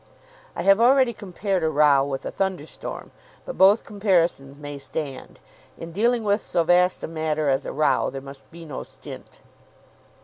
(I 0.55 0.63
have 0.63 0.81
already 0.81 1.13
compared 1.13 1.63
a 1.63 1.69
row 1.69 2.03
with 2.03 2.25
a 2.25 2.31
thunderstorm; 2.31 3.11
but 3.45 3.55
both 3.55 3.83
comparisons 3.83 4.57
may 4.57 4.79
stand. 4.79 5.39
In 5.77 5.91
dealing 5.91 6.23
with 6.23 6.41
so 6.41 6.63
vast 6.63 7.03
a 7.03 7.07
matter 7.07 7.49
as 7.49 7.67
a 7.67 7.71
row 7.71 8.09
there 8.09 8.19
must 8.19 8.49
be 8.49 8.65
no 8.65 8.81
stint.) 8.81 9.41